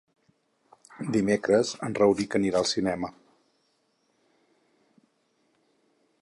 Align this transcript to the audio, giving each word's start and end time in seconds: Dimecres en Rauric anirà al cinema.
Dimecres 1.17 1.73
en 1.87 1.97
Rauric 1.99 2.37
anirà 2.39 2.63
al 2.63 2.67
cinema. 2.71 3.11